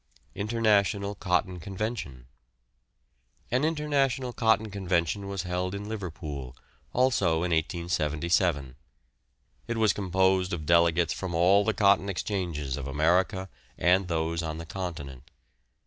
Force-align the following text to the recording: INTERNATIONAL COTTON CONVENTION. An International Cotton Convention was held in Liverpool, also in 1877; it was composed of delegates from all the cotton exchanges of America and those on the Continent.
INTERNATIONAL 0.33 1.13
COTTON 1.13 1.59
CONVENTION. 1.59 2.25
An 3.51 3.63
International 3.63 4.33
Cotton 4.33 4.71
Convention 4.71 5.27
was 5.27 5.43
held 5.43 5.75
in 5.75 5.87
Liverpool, 5.87 6.57
also 6.91 7.35
in 7.43 7.51
1877; 7.51 8.77
it 9.67 9.77
was 9.77 9.93
composed 9.93 10.53
of 10.53 10.65
delegates 10.65 11.13
from 11.13 11.35
all 11.35 11.63
the 11.63 11.75
cotton 11.75 12.09
exchanges 12.09 12.77
of 12.77 12.87
America 12.87 13.47
and 13.77 14.07
those 14.07 14.41
on 14.41 14.57
the 14.57 14.65
Continent. 14.65 15.29